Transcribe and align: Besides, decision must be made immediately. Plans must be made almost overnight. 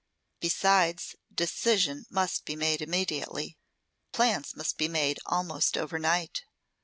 Besides, 0.39 1.15
decision 1.31 2.07
must 2.09 2.43
be 2.43 2.55
made 2.55 2.81
immediately. 2.81 3.59
Plans 4.11 4.55
must 4.55 4.79
be 4.79 4.87
made 4.87 5.19
almost 5.27 5.77
overnight. 5.77 6.43